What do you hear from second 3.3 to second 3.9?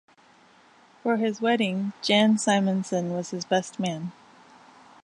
best